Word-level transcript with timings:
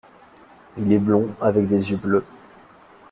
Il 0.79 0.91
est 0.91 0.97
blond 0.97 1.29
avec 1.39 1.67
des 1.67 1.91
yeux 1.91 1.97
bleus. 1.97 2.25